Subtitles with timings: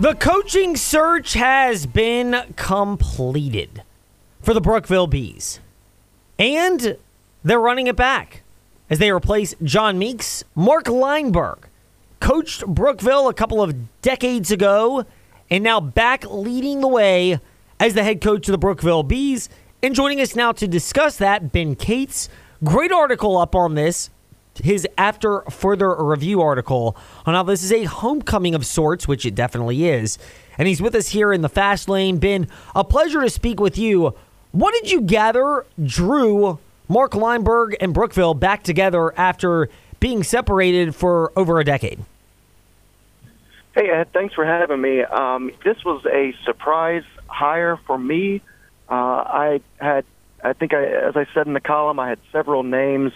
[0.00, 3.84] The coaching search has been completed
[4.42, 5.60] for the Brookville Bees.
[6.36, 6.96] And
[7.44, 8.42] they're running it back
[8.90, 10.42] as they replace John Meeks.
[10.56, 11.58] Mark Lineburg
[12.18, 15.04] coached Brookville a couple of decades ago
[15.48, 17.38] and now back leading the way
[17.78, 19.48] as the head coach of the Brookville Bees.
[19.80, 22.28] And joining us now to discuss that, Ben Cates.
[22.64, 24.10] Great article up on this
[24.62, 26.96] his after further review article
[27.26, 30.18] on how this is a homecoming of sorts, which it definitely is.
[30.58, 32.18] And he's with us here in the fast lane.
[32.18, 34.14] Ben, a pleasure to speak with you.
[34.52, 41.32] What did you gather drew Mark Lineburg and Brookville back together after being separated for
[41.36, 41.98] over a decade?
[43.74, 45.02] Hey, Ed, thanks for having me.
[45.02, 48.40] Um, this was a surprise hire for me.
[48.88, 50.04] Uh, I had,
[50.44, 53.12] I think, I, as I said in the column, I had several names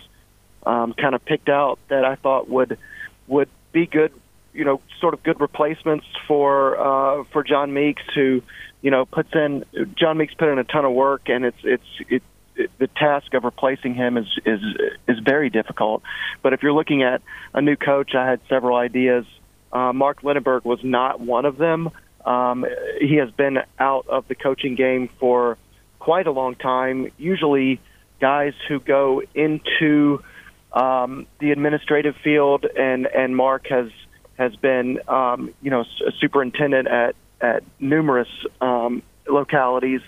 [0.68, 2.78] um, kind of picked out that I thought would
[3.26, 4.12] would be good,
[4.52, 8.42] you know, sort of good replacements for uh, for John Meeks, who
[8.82, 9.64] you know puts in
[9.98, 12.22] John Meeks put in a ton of work, and it's it's it,
[12.54, 14.60] it, the task of replacing him is is
[15.08, 16.02] is very difficult.
[16.42, 17.22] But if you're looking at
[17.54, 19.24] a new coach, I had several ideas.
[19.72, 21.90] Uh, Mark Lineburg was not one of them.
[22.26, 22.66] Um,
[23.00, 25.56] he has been out of the coaching game for
[25.98, 27.10] quite a long time.
[27.16, 27.80] Usually,
[28.20, 30.22] guys who go into
[30.72, 33.90] um, the administrative field, and and Mark has
[34.38, 38.28] has been um, you know a superintendent at at numerous
[38.60, 40.00] um, localities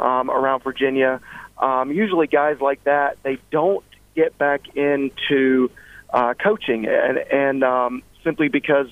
[0.00, 1.20] um, around Virginia.
[1.58, 5.70] Um, usually, guys like that they don't get back into
[6.10, 8.88] uh, coaching, and and um, simply because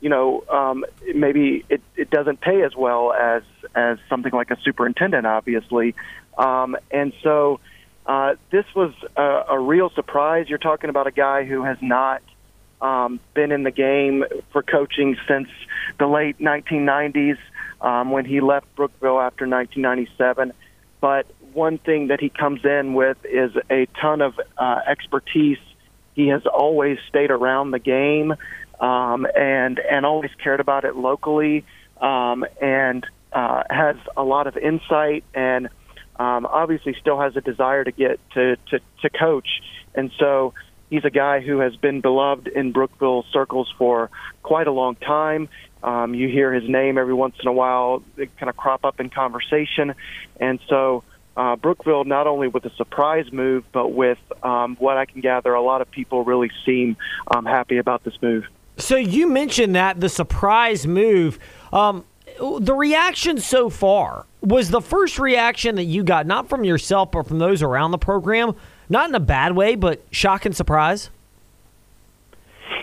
[0.00, 3.42] you know um, maybe it, it doesn't pay as well as
[3.74, 5.94] as something like a superintendent, obviously,
[6.38, 7.60] um, and so
[8.06, 10.48] uh, this was a, a real surprise.
[10.48, 12.22] You're talking about a guy who has not
[12.80, 15.48] um, been in the game for coaching since
[15.98, 17.38] the late 1990s
[17.80, 20.52] um, when he left Brookville after 1997.
[21.00, 25.58] But one thing that he comes in with is a ton of uh, expertise.
[26.14, 28.34] He has always stayed around the game
[28.80, 31.64] um, and and always cared about it locally,
[32.00, 35.68] um, and uh, has a lot of insight and
[36.18, 39.48] um, obviously still has a desire to get to, to, to coach.
[39.94, 40.54] And so
[40.90, 44.10] he's a guy who has been beloved in Brookville circles for
[44.42, 45.48] quite a long time.
[45.82, 48.98] Um, you hear his name every once in a while, it kind of crop up
[48.98, 49.94] in conversation.
[50.40, 51.04] And so
[51.36, 55.54] uh, Brookville, not only with a surprise move, but with um, what I can gather,
[55.54, 56.96] a lot of people really seem
[57.28, 58.46] um, happy about this move.
[58.78, 61.38] So you mentioned that the surprise move.
[61.72, 62.04] Um,
[62.38, 67.26] the reaction so far was the first reaction that you got, not from yourself, but
[67.26, 68.54] from those around the program,
[68.88, 71.10] not in a bad way, but shock and surprise?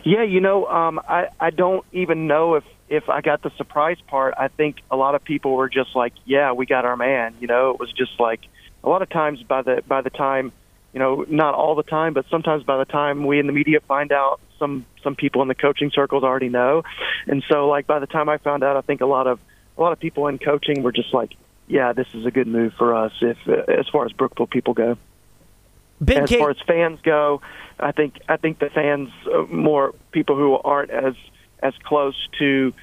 [0.04, 3.98] Yeah, you know, um, I I don't even know if if I got the surprise
[4.08, 4.34] part.
[4.38, 7.48] I think a lot of people were just like, "Yeah, we got our man." You
[7.48, 8.42] know, it was just like
[8.84, 10.52] a lot of times by the by the time,
[10.94, 13.80] you know, not all the time, but sometimes by the time we in the media
[13.80, 16.84] find out, some some people in the coaching circles already know,
[17.28, 19.40] and so like by the time I found out, I think a lot of
[19.78, 21.34] a lot of people in coaching were just like,
[21.68, 24.74] yeah, this is a good move for us if uh, as far as Brookville people
[24.74, 24.98] go.
[26.00, 27.42] Ben as K- far as fans go,
[27.78, 31.16] I think I think the fans, uh, more people who aren't as
[31.62, 32.74] as close to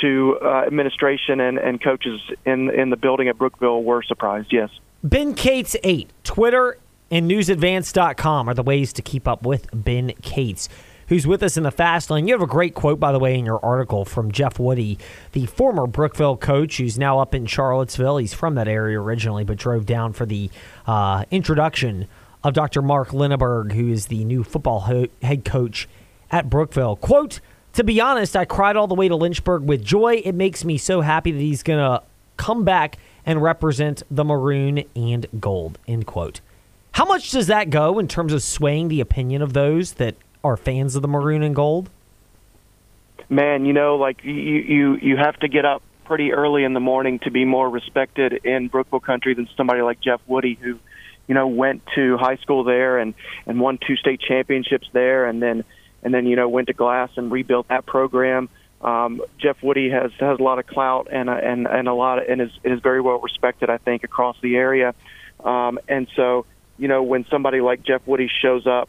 [0.00, 4.52] to uh, administration and, and coaches in in the building at Brookville were surprised.
[4.52, 4.70] Yes.
[5.04, 6.78] Ben Cates eight Twitter
[7.10, 10.68] and newsadvance.com are the ways to keep up with Ben Cates
[11.08, 12.26] who's with us in the fast lane.
[12.28, 14.98] You have a great quote, by the way, in your article from Jeff Woody,
[15.32, 18.18] the former Brookville coach who's now up in Charlottesville.
[18.18, 20.50] He's from that area originally, but drove down for the
[20.86, 22.06] uh, introduction
[22.44, 22.82] of Dr.
[22.82, 25.88] Mark Lineburg, who is the new football ho- head coach
[26.30, 26.96] at Brookville.
[26.96, 27.40] Quote,
[27.72, 30.22] to be honest, I cried all the way to Lynchburg with joy.
[30.24, 32.02] It makes me so happy that he's going to
[32.36, 36.40] come back and represent the maroon and gold, end quote.
[36.92, 40.56] How much does that go in terms of swaying the opinion of those that are
[40.56, 41.90] fans of the maroon and gold?
[43.28, 46.80] Man, you know, like you you you have to get up pretty early in the
[46.80, 50.78] morning to be more respected in Brookville country than somebody like Jeff Woody, who,
[51.26, 53.14] you know, went to high school there and
[53.46, 55.64] and won two state championships there, and then
[56.02, 58.48] and then you know went to Glass and rebuilt that program.
[58.80, 62.28] Um, Jeff Woody has has a lot of clout and and and a lot of,
[62.28, 64.94] and is is very well respected, I think, across the area.
[65.44, 66.46] Um, and so,
[66.78, 68.88] you know, when somebody like Jeff Woody shows up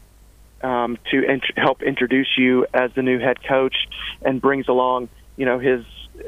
[0.62, 3.76] um, to int- help introduce you as the new head coach
[4.22, 5.84] and brings along, you know, his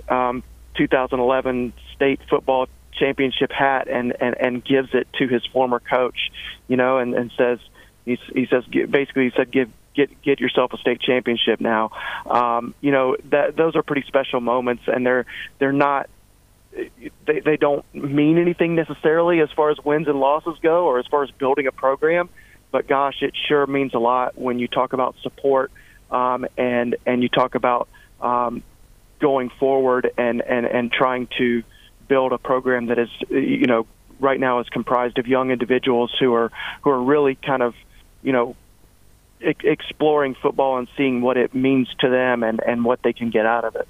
[0.08, 0.42] um,
[0.76, 6.30] 2011 state football championship hat and, and, and gives it to his former coach,
[6.68, 7.58] you know, and, and says,
[8.04, 11.90] he, he says, basically, he said, give, get get yourself a state championship now.
[12.26, 15.26] Um, you know that those are pretty special moments, and they're
[15.58, 16.08] they're not
[17.26, 21.06] they they don't mean anything necessarily as far as wins and losses go, or as
[21.06, 22.28] far as building a program.
[22.72, 25.70] But gosh, it sure means a lot when you talk about support
[26.10, 27.88] um, and and you talk about
[28.20, 28.62] um,
[29.20, 31.62] going forward and, and and trying to
[32.08, 33.86] build a program that is you know
[34.18, 36.50] right now is comprised of young individuals who are
[36.82, 37.74] who are really kind of
[38.22, 38.56] you know
[39.40, 43.44] exploring football and seeing what it means to them and, and what they can get
[43.44, 43.88] out of it.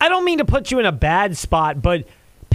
[0.00, 2.06] I don't mean to put you in a bad spot, but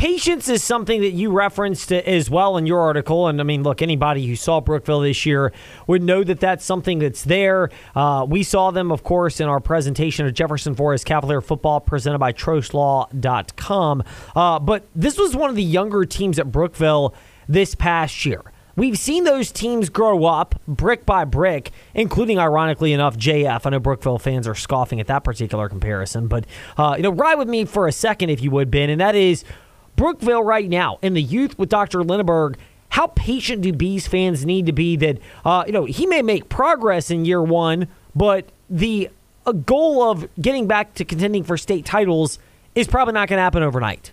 [0.03, 3.29] patience is something that you referenced as well in your article.
[3.29, 5.53] And I mean, look, anybody who saw Brookville this year
[5.87, 7.69] would know that that's something that's there.
[7.95, 12.19] Uh, we saw them, of course, in our presentation of Jefferson Forest Cavalier football presented
[12.19, 14.03] by TrostLaw.com.
[14.35, 17.15] Uh, but this was one of the younger teams at Brookville
[17.47, 18.43] this past year.
[18.75, 23.65] We've seen those teams grow up brick by brick, including, ironically enough, JF.
[23.65, 26.45] I know Brookville fans are scoffing at that particular comparison, but
[26.75, 29.15] uh, you know, ride with me for a second, if you would, Ben, and that
[29.15, 29.45] is
[29.95, 32.03] Brookville right now in the youth with Dr.
[32.03, 32.57] Lindenberg.
[32.89, 36.49] How patient do Bees fans need to be that uh, you know he may make
[36.49, 39.09] progress in year one, but the
[39.45, 42.37] uh, goal of getting back to contending for state titles
[42.75, 44.11] is probably not going to happen overnight.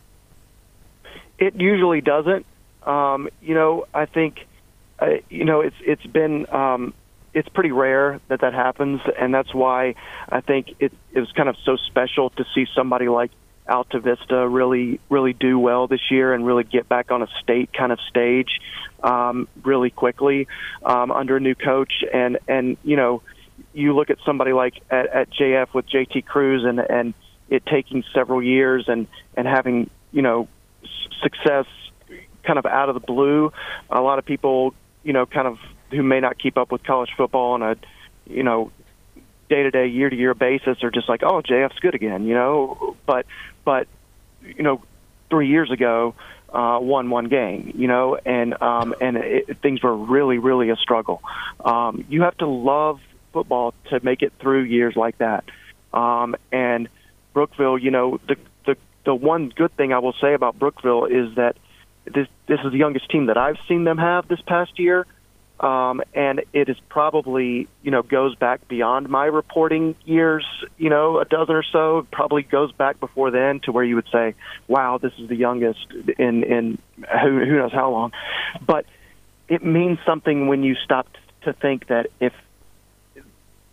[1.38, 2.46] It usually doesn't.
[2.84, 4.46] Um, you know, I think
[5.00, 6.92] uh, you know, it's it's been um,
[7.32, 9.94] it's pretty rare that that happens, and that's why
[10.28, 13.30] I think it, it was kind of so special to see somebody like
[13.70, 17.92] Altavista really really do well this year and really get back on a state kind
[17.92, 18.60] of stage
[19.02, 20.48] um, really quickly
[20.84, 23.22] um, under a new coach, and and you know,
[23.72, 27.14] you look at somebody like at, at JF with JT Cruz and and
[27.48, 29.06] it taking several years and
[29.36, 30.48] and having you know
[31.22, 31.66] success
[32.42, 33.52] kind of out of the blue.
[33.90, 35.58] A lot of people you know, kind of
[35.90, 37.76] who may not keep up with college football on a,
[38.26, 38.70] you know,
[39.48, 42.34] day to day, year to year basis are just like, oh, JF's good again, you
[42.34, 42.96] know.
[43.06, 43.26] But,
[43.64, 43.86] but,
[44.42, 44.82] you know,
[45.28, 46.14] three years ago,
[46.52, 50.76] uh, won one game, you know, and um, and it, things were really, really a
[50.76, 51.22] struggle.
[51.64, 53.00] Um, you have to love
[53.32, 55.44] football to make it through years like that.
[55.92, 56.88] Um, and
[57.32, 58.36] Brookville, you know, the
[58.66, 61.56] the the one good thing I will say about Brookville is that
[62.04, 65.06] this this is the youngest team that I've seen them have this past year,
[65.60, 70.46] um, and it is probably you know goes back beyond my reporting years.
[70.78, 72.06] You know, a dozen or so.
[72.10, 74.34] Probably goes back before then to where you would say,
[74.68, 75.86] "Wow, this is the youngest
[76.18, 76.78] in in
[77.22, 78.12] who who knows how long,"
[78.66, 78.86] but
[79.48, 81.06] it means something when you stop
[81.42, 82.32] to think that if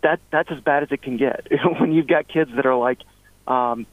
[0.02, 1.46] that that's as bad as it can get
[1.80, 2.98] when you've got kids that are like
[3.46, 3.86] um,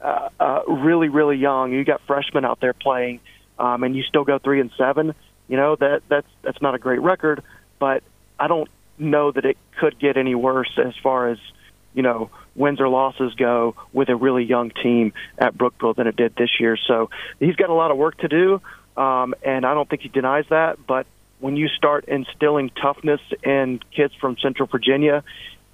[0.00, 1.72] uh, uh, really really young.
[1.72, 3.20] You got freshmen out there playing
[3.58, 5.14] um, and you still go three and seven,
[5.50, 7.42] you know that that's that's not a great record.
[7.80, 8.04] But
[8.38, 11.38] I don't know that it could get any worse as far as
[11.92, 16.14] you know wins or losses go with a really young team at Brookville than it
[16.14, 16.78] did this year.
[16.86, 17.10] So
[17.40, 18.62] he's got a lot of work to do,
[18.96, 20.86] um, and I don't think he denies that.
[20.86, 21.06] But
[21.40, 25.24] when you start instilling toughness in kids from Central Virginia,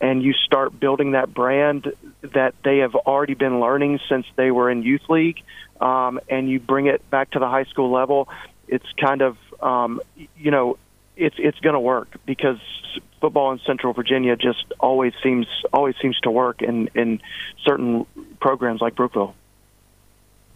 [0.01, 4.71] and you start building that brand that they have already been learning since they were
[4.71, 5.43] in youth league,
[5.83, 8.29] um, and you bring it back to the high school level,
[8.69, 10.01] it's kind of um,
[10.37, 10.79] you know
[11.17, 12.59] it's it's going to work because
[13.21, 17.21] football in Central Virginia just always seems always seems to work in in
[17.65, 18.07] certain
[18.41, 19.35] programs like Brookville.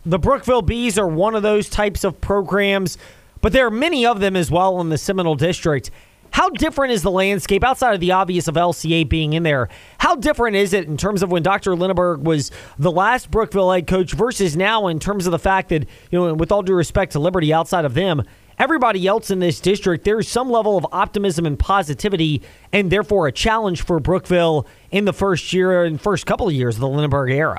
[0.06, 2.96] The Brookville Bees are one of those types of programs,
[3.40, 5.90] but there are many of them as well in the Seminole District.
[6.32, 9.68] How different is the landscape outside of the obvious of LCA being in there?
[9.98, 11.74] How different is it in terms of when Dr.
[11.74, 15.86] Lindenberg was the last Brookville head coach versus now in terms of the fact that,
[16.10, 18.22] you know, with all due respect to Liberty outside of them,
[18.60, 23.32] everybody else in this district, there's some level of optimism and positivity, and therefore a
[23.32, 27.30] challenge for Brookville in the first year and first couple of years of the Lindenberg
[27.30, 27.58] era.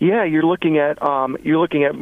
[0.00, 1.94] Yeah, you're looking at um, you're looking at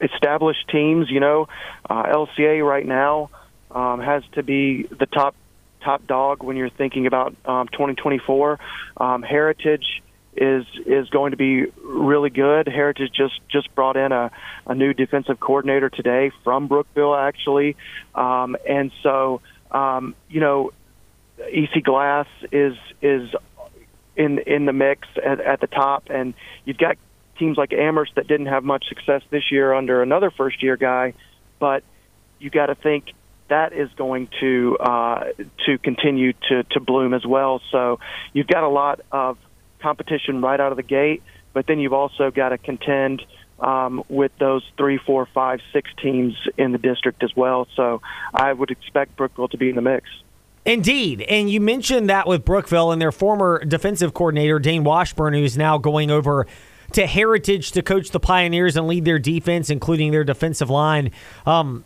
[0.00, 1.10] established teams.
[1.10, 1.48] You know,
[1.88, 3.30] uh, LCA right now
[3.70, 5.34] um, has to be the top
[5.82, 8.58] top dog when you're thinking about um, 2024.
[8.96, 10.02] Um, Heritage
[10.36, 12.68] is is going to be really good.
[12.68, 14.30] Heritage just just brought in a,
[14.66, 17.76] a new defensive coordinator today from Brookville, actually,
[18.14, 19.40] um, and so
[19.70, 20.72] um, you know,
[21.38, 23.30] EC Glass is is
[24.16, 26.96] in in the mix at, at the top, and you've got
[27.38, 31.12] teams like Amherst that didn't have much success this year under another first year guy,
[31.58, 31.82] but
[32.38, 33.12] you got to think
[33.48, 35.24] that is going to uh,
[35.66, 37.60] to continue to, to bloom as well.
[37.70, 38.00] So
[38.32, 39.38] you've got a lot of
[39.80, 43.24] competition right out of the gate, but then you've also got to contend
[43.58, 47.66] um, with those three, four, five, six teams in the district as well.
[47.74, 48.02] So
[48.34, 50.08] I would expect Brookville to be in the mix.
[50.64, 51.22] Indeed.
[51.22, 55.78] And you mentioned that with Brookville and their former defensive coordinator, Dane Washburn, who's now
[55.78, 56.46] going over
[56.92, 61.12] to Heritage to coach the Pioneers and lead their defense, including their defensive line.
[61.46, 61.84] Um,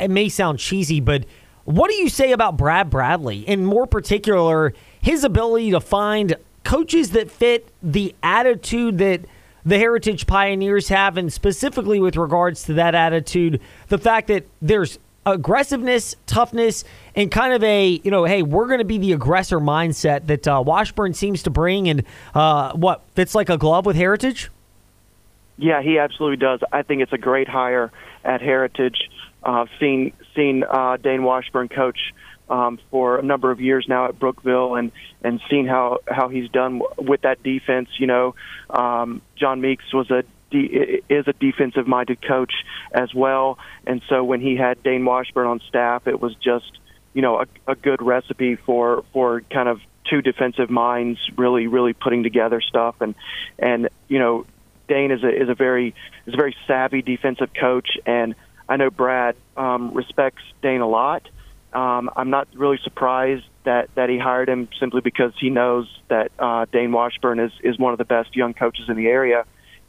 [0.00, 1.26] it may sound cheesy, but
[1.64, 3.44] what do you say about Brad Bradley?
[3.46, 9.20] And more particular, his ability to find coaches that fit the attitude that
[9.64, 14.98] the Heritage Pioneers have, and specifically with regards to that attitude, the fact that there's
[15.24, 19.60] aggressiveness, toughness, and kind of a you know, hey, we're going to be the aggressor
[19.60, 22.02] mindset that uh, Washburn seems to bring, and
[22.34, 24.50] uh, what fits like a glove with Heritage.
[25.58, 26.60] Yeah, he absolutely does.
[26.72, 27.92] I think it's a great hire
[28.24, 29.08] at Heritage.
[29.42, 32.12] Uh, seen seen uh, Dane Washburn coach
[32.48, 36.48] um, for a number of years now at Brookville, and and seen how how he's
[36.50, 37.88] done with that defense.
[37.98, 38.34] You know,
[38.70, 42.52] um, John Meeks was a is a defensive minded coach
[42.92, 46.78] as well, and so when he had Dane Washburn on staff, it was just
[47.14, 51.92] you know a, a good recipe for for kind of two defensive minds really really
[51.92, 53.16] putting together stuff and
[53.58, 54.46] and you know
[54.86, 55.94] Dane is a is a very
[56.26, 58.36] is a very savvy defensive coach and
[58.68, 61.28] I know Brad um, respects Dane a lot.
[61.76, 66.32] Um, I'm not really surprised that that he hired him simply because he knows that
[66.38, 69.44] uh, Dane Washburn is is one of the best young coaches in the area,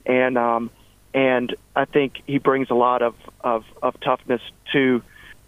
[0.05, 0.69] and um,
[1.13, 4.41] and I think he brings a lot of of, of toughness
[4.73, 5.01] to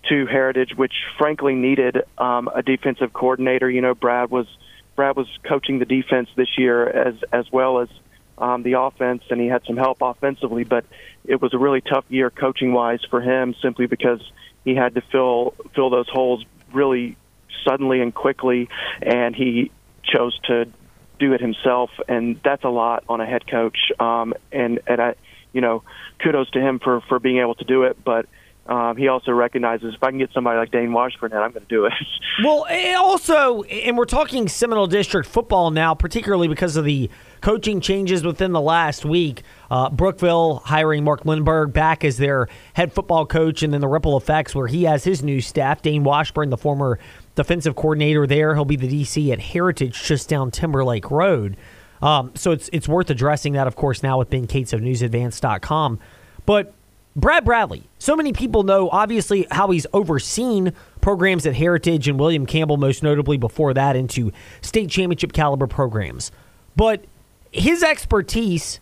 [0.07, 3.69] to Heritage, which frankly needed um, a defensive coordinator.
[3.69, 4.47] You know, Brad was
[4.95, 7.89] Brad was coaching the defense this year as as well as
[8.39, 10.63] um, the offense, and he had some help offensively.
[10.63, 10.85] But
[11.25, 14.21] it was a really tough year coaching wise for him, simply because
[14.65, 17.17] he had to fill fill those holes really
[17.65, 18.69] suddenly and quickly,
[19.01, 19.71] and he
[20.03, 20.67] chose to
[21.19, 23.77] do it himself, and that's a lot on a head coach.
[23.99, 25.15] Um, and and I,
[25.53, 25.83] you know,
[26.19, 28.25] kudos to him for for being able to do it, but
[28.69, 31.67] um, he also recognizes if I can get somebody like Dane Washburn, I'm going to
[31.67, 31.93] do it.
[32.43, 32.67] well,
[32.99, 37.09] also, and we're talking Seminole District football now, particularly because of the
[37.41, 39.41] coaching changes within the last week.
[39.71, 44.15] Uh, Brookville hiring Mark Lineburg back as their head football coach, and then the ripple
[44.15, 45.81] effects where he has his new staff.
[45.81, 46.99] Dane Washburn, the former
[47.33, 51.57] defensive coordinator there, he'll be the DC at Heritage just down Timberlake Road.
[52.03, 55.99] Um, so it's it's worth addressing that, of course, now with Ben Cates of NewsAdvance.com.
[56.45, 56.73] But
[57.15, 62.45] Brad Bradley, so many people know obviously how he's overseen programs at Heritage and William
[62.45, 66.31] Campbell, most notably before that, into state championship caliber programs.
[66.75, 67.03] But
[67.51, 68.79] his expertise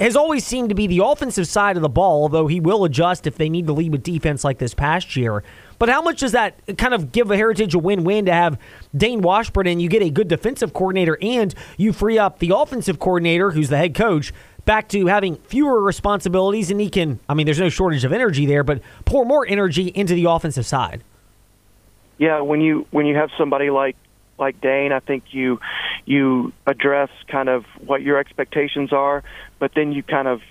[0.00, 3.26] has always seemed to be the offensive side of the ball, although he will adjust
[3.26, 5.42] if they need to lead with defense like this past year.
[5.78, 8.58] But how much does that kind of give a Heritage a win win to have
[8.96, 12.98] Dane Washburn and you get a good defensive coordinator and you free up the offensive
[12.98, 14.32] coordinator, who's the head coach,
[14.68, 18.44] back to having fewer responsibilities and he can, I mean, there's no shortage of energy
[18.44, 21.02] there, but pour more energy into the offensive side?
[22.18, 23.96] Yeah, when you when you have somebody like
[24.38, 25.58] like Dane, I think you
[26.04, 29.24] you address kind of what your expectations are,
[29.58, 30.42] but then you kind of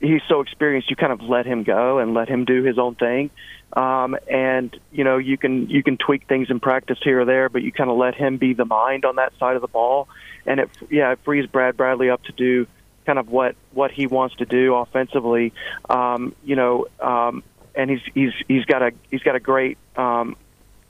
[0.00, 2.94] he's so experienced, you kind of let him go and let him do his own
[2.94, 3.30] thing.
[3.74, 7.50] Um, and you know you can you can tweak things in practice here or there,
[7.50, 10.08] but you kind of let him be the mind on that side of the ball,
[10.46, 12.66] and it yeah it frees Brad Bradley up to do
[13.06, 15.52] kind of what what he wants to do offensively.
[15.88, 17.42] Um, you know, um,
[17.74, 20.36] and he's he's he's got a he's got a great um,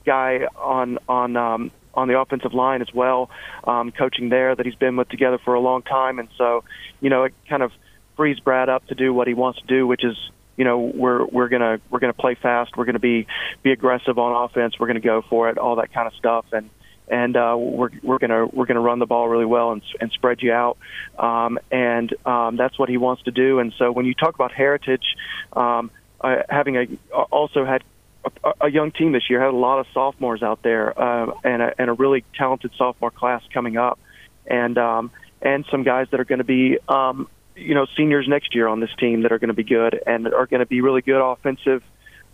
[0.05, 3.29] guy on on um, on the offensive line as well,
[3.63, 6.63] um, coaching there that he's been with together for a long time, and so
[6.99, 7.71] you know it kind of
[8.15, 10.17] frees Brad up to do what he wants to do, which is
[10.57, 13.27] you know we're we're gonna we're gonna play fast, we're gonna be
[13.63, 16.69] be aggressive on offense, we're gonna go for it, all that kind of stuff, and
[17.07, 20.41] and uh, we're we're gonna we're gonna run the ball really well and and spread
[20.41, 20.77] you out,
[21.17, 23.59] um, and um, that's what he wants to do.
[23.59, 25.15] And so when you talk about heritage,
[25.53, 26.87] um, uh, having a
[27.31, 27.83] also had
[28.43, 29.39] a, a young team this year.
[29.39, 33.11] Had a lot of sophomores out there, uh, and a, and a really talented sophomore
[33.11, 33.99] class coming up,
[34.45, 35.11] and um,
[35.41, 38.79] and some guys that are going to be um, you know seniors next year on
[38.79, 41.21] this team that are going to be good and are going to be really good
[41.21, 41.83] offensive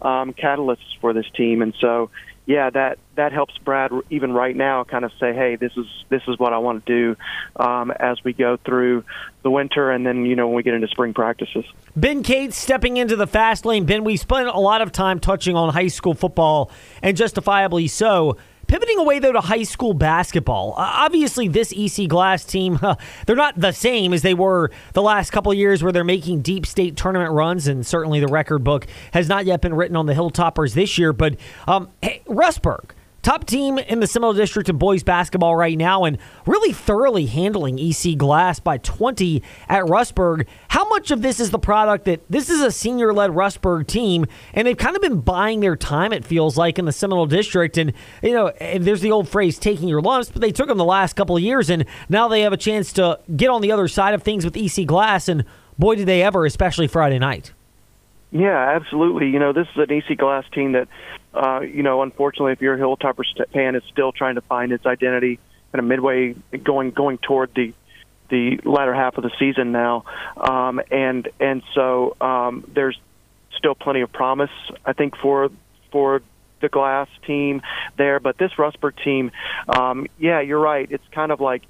[0.02, 1.62] um, catalysts for this team.
[1.62, 2.10] And so
[2.46, 6.22] yeah, that that helps Brad even right now kind of say, hey, this is this
[6.28, 7.16] is what I want to do
[7.56, 9.06] um, as we go through
[9.44, 11.64] the winter, and then you know when we get into spring practices.
[11.96, 13.86] Ben Cates stepping into the fast lane.
[13.86, 16.70] Ben, we spent a lot of time touching on high school football,
[17.02, 18.38] and justifiably so.
[18.74, 20.74] Pivoting away, though, to high school basketball.
[20.76, 22.96] Uh, obviously, this EC Glass team, uh,
[23.28, 26.66] they're not the same as they were the last couple years where they're making deep
[26.66, 30.16] state tournament runs, and certainly the record book has not yet been written on the
[30.16, 31.14] Hilltoppers this year.
[31.14, 31.36] But
[31.68, 32.86] um, hey, Rustburg,
[33.24, 37.80] top team in the Seminole District in boys basketball right now and really thoroughly handling
[37.80, 40.46] EC Glass by 20 at Rustburg.
[40.68, 44.26] How much of this is the product that this is a senior led Rustburg team
[44.54, 47.78] and they've kind of been buying their time, it feels like, in the Seminole District?
[47.78, 50.78] And, you know, and there's the old phrase, taking your lumps, but they took them
[50.78, 53.72] the last couple of years and now they have a chance to get on the
[53.72, 55.30] other side of things with EC Glass.
[55.30, 55.46] And
[55.80, 57.54] boy, did they ever, especially Friday night.
[58.34, 59.30] Yeah, absolutely.
[59.30, 60.88] You know, this is an EC Glass team that,
[61.36, 63.24] uh, you know, unfortunately, if you're a Hilltopper
[63.54, 65.40] fan, is still trying to find its identity
[65.72, 67.74] kind of midway going going toward the
[68.30, 70.06] the latter half of the season now,
[70.38, 73.00] um, and and so um, there's
[73.56, 74.50] still plenty of promise,
[74.84, 75.50] I think, for
[75.92, 76.24] for
[76.60, 77.62] the Glass team
[77.98, 78.20] there.
[78.20, 79.32] But this Rustburg team,
[79.70, 80.88] um, yeah, you're right.
[80.90, 81.62] It's kind of like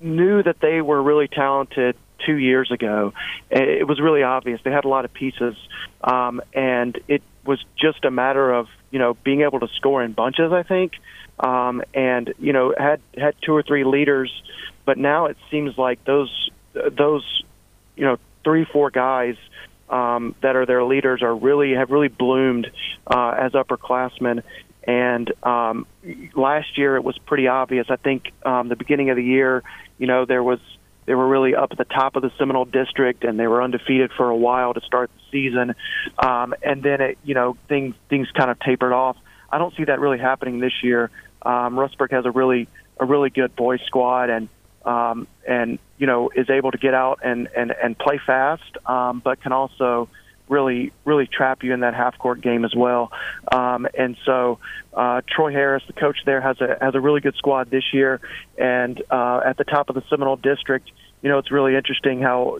[0.00, 1.94] knew that they were really talented
[2.24, 3.12] two years ago.
[3.50, 4.60] It was really obvious.
[4.64, 5.56] They had a lot of pieces,
[6.02, 10.12] um, and it was just a matter of you know being able to score in
[10.12, 10.52] bunches.
[10.52, 10.92] I think,
[11.38, 14.30] um, and you know had had two or three leaders,
[14.84, 17.42] but now it seems like those those
[17.96, 19.36] you know three four guys.
[19.88, 22.68] Um, that are their leaders are really have really bloomed
[23.06, 24.42] uh, as upperclassmen,
[24.82, 25.86] and um,
[26.34, 27.86] last year it was pretty obvious.
[27.88, 29.62] I think um, the beginning of the year,
[29.98, 30.58] you know, there was
[31.06, 34.10] they were really up at the top of the Seminole District, and they were undefeated
[34.16, 35.74] for a while to start the season.
[36.18, 39.16] Um, and then it, you know, things things kind of tapered off.
[39.50, 41.10] I don't see that really happening this year.
[41.42, 44.48] Um, Rustburg has a really a really good boys squad, and
[44.84, 49.20] um, and you know is able to get out and and and play fast, um,
[49.24, 50.08] but can also
[50.48, 53.12] really really trap you in that half court game as well.
[53.50, 54.58] Um, and so
[54.94, 58.20] uh, Troy Harris, the coach there, has a has a really good squad this year.
[58.58, 60.90] And uh, at the top of the Seminole District,
[61.22, 62.58] you know, it's really interesting how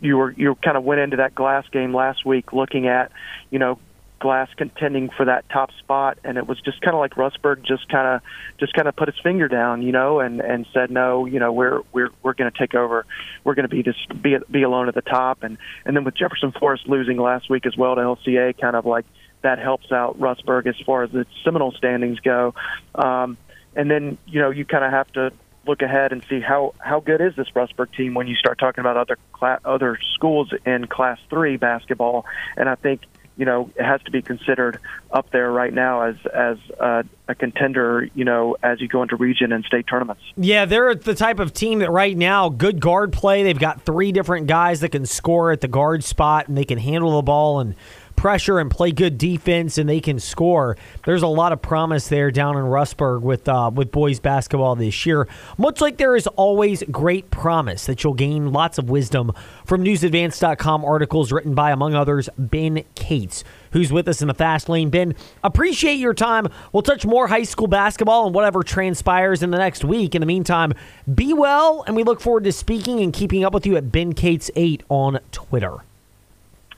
[0.00, 3.12] you were you kind of went into that glass game last week looking at,
[3.50, 3.78] you know,
[4.18, 7.88] Glass contending for that top spot, and it was just kind of like Rustburg just
[7.88, 8.22] kind of
[8.58, 11.52] just kind of put his finger down, you know, and and said no, you know,
[11.52, 13.04] we're we're we're going to take over,
[13.44, 16.14] we're going to be just be be alone at the top, and and then with
[16.16, 19.04] Jefferson Forest losing last week as well to LCA, kind of like
[19.42, 22.54] that helps out Rustburg as far as the Seminole standings go,
[22.94, 23.36] um,
[23.74, 25.32] and then you know you kind of have to
[25.66, 28.80] look ahead and see how how good is this Rustburg team when you start talking
[28.80, 32.24] about other class, other schools in Class Three basketball,
[32.56, 33.02] and I think
[33.36, 34.80] you know, it has to be considered
[35.10, 38.08] up there right now as as a, a, contender.
[38.14, 40.22] You know, as you go into region and state tournaments.
[40.36, 43.42] Yeah, they're the type of team that right now good guard play.
[43.42, 46.78] They've got three different guys that can score at the guard spot and they can
[46.78, 47.74] handle the ball and
[48.16, 50.76] pressure and play good defense and they can score.
[51.04, 55.06] There's a lot of promise there down in Rustburg with uh, with boys basketball this
[55.06, 55.28] year.
[55.58, 59.32] Much like there is always great promise that you'll gain lots of wisdom
[59.64, 63.44] from newsadvance.com articles written by among others Ben Cates
[63.76, 64.88] who's with us in the fast lane.
[64.88, 66.46] Ben, appreciate your time.
[66.72, 70.14] We'll touch more high school basketball and whatever transpires in the next week.
[70.14, 70.72] In the meantime,
[71.12, 74.14] be well, and we look forward to speaking and keeping up with you at Ben
[74.14, 75.82] Cates8 on Twitter.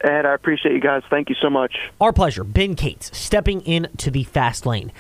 [0.01, 1.03] Ed, I appreciate you guys.
[1.11, 1.77] Thank you so much.
[2.01, 2.45] Our pleasure.
[2.45, 4.93] Ben Cates stepping into the fast lane.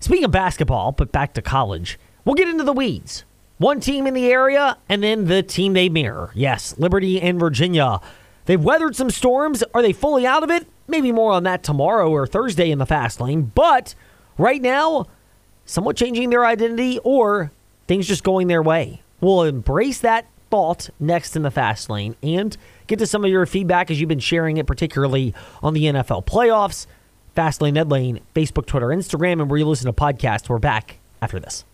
[0.00, 3.24] Speaking of basketball, but back to college, we'll get into the weeds.
[3.58, 6.30] One team in the area, and then the team they mirror.
[6.34, 8.00] Yes, Liberty and Virginia.
[8.46, 9.62] They've weathered some storms.
[9.74, 10.66] Are they fully out of it?
[10.88, 13.52] Maybe more on that tomorrow or Thursday in the fast lane.
[13.54, 13.94] But
[14.38, 15.06] right now,
[15.66, 17.52] somewhat changing their identity or
[17.86, 19.02] things just going their way.
[19.20, 22.56] We'll embrace that thought next in the fast lane and
[22.90, 26.26] get to some of your feedback as you've been sharing it, particularly on the NFL
[26.26, 26.86] playoffs.
[27.36, 30.48] Fastlane, Ned Lane, Facebook, Twitter, Instagram, and where you listen to podcasts.
[30.48, 31.64] We're back after this.